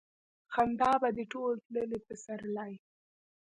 [0.53, 2.73] خندا به دې ټول تللي پسرلي